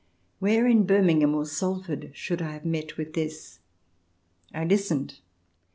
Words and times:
Where 0.39 0.65
in 0.65 0.87
Birmingham 0.87 1.35
or 1.35 1.45
Salford 1.45 2.09
should 2.15 2.41
I 2.41 2.53
have 2.53 2.65
met 2.65 2.97
with 2.97 3.13
this? 3.13 3.59
I 4.51 4.65
listened. 4.65 5.19